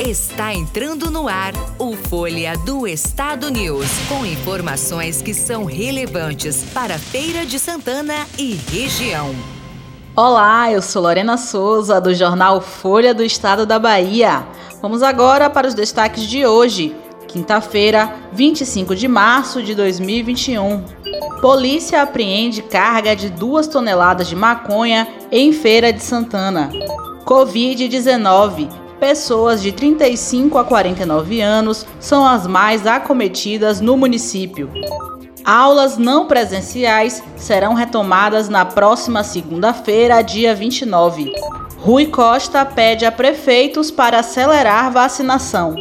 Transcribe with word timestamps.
Está 0.00 0.54
entrando 0.54 1.10
no 1.10 1.26
ar 1.26 1.52
o 1.76 1.92
Folha 1.96 2.56
do 2.58 2.86
Estado 2.86 3.50
News, 3.50 3.88
com 4.08 4.24
informações 4.24 5.20
que 5.20 5.34
são 5.34 5.64
relevantes 5.64 6.62
para 6.72 6.96
Feira 6.96 7.44
de 7.44 7.58
Santana 7.58 8.14
e 8.38 8.54
região. 8.70 9.34
Olá, 10.14 10.70
eu 10.70 10.80
sou 10.80 11.02
Lorena 11.02 11.36
Souza, 11.36 12.00
do 12.00 12.14
jornal 12.14 12.60
Folha 12.60 13.12
do 13.12 13.24
Estado 13.24 13.66
da 13.66 13.76
Bahia. 13.76 14.46
Vamos 14.80 15.02
agora 15.02 15.50
para 15.50 15.66
os 15.66 15.74
destaques 15.74 16.22
de 16.22 16.46
hoje, 16.46 16.94
quinta-feira, 17.26 18.14
25 18.32 18.94
de 18.94 19.08
março 19.08 19.60
de 19.64 19.74
2021. 19.74 20.80
Polícia 21.40 22.02
apreende 22.02 22.62
carga 22.62 23.16
de 23.16 23.28
duas 23.30 23.66
toneladas 23.66 24.28
de 24.28 24.36
maconha 24.36 25.08
em 25.32 25.52
Feira 25.52 25.92
de 25.92 26.04
Santana. 26.04 26.70
Covid-19. 27.24 28.77
Pessoas 29.00 29.62
de 29.62 29.70
35 29.70 30.58
a 30.58 30.64
49 30.64 31.40
anos 31.40 31.86
são 32.00 32.26
as 32.26 32.46
mais 32.46 32.86
acometidas 32.86 33.80
no 33.80 33.96
município. 33.96 34.70
Aulas 35.44 35.96
não 35.96 36.26
presenciais 36.26 37.22
serão 37.36 37.74
retomadas 37.74 38.48
na 38.48 38.64
próxima 38.64 39.22
segunda-feira, 39.22 40.20
dia 40.20 40.54
29. 40.54 41.32
Rui 41.78 42.06
Costa 42.06 42.66
pede 42.66 43.06
a 43.06 43.12
prefeitos 43.12 43.90
para 43.90 44.18
acelerar 44.18 44.92
vacinação. 44.92 45.76